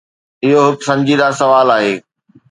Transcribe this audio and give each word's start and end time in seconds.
اهو 0.43 0.59
هڪ 0.67 0.79
سنجيده 0.87 1.27
سوال 1.39 1.67
آهي. 1.77 1.93